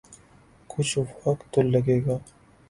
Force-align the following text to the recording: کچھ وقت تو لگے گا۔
کچھ 0.69 0.97
وقت 1.25 1.53
تو 1.53 1.61
لگے 1.61 1.99
گا۔ 2.05 2.17